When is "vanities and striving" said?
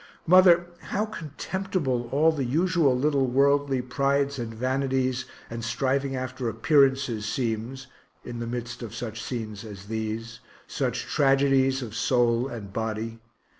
4.51-6.15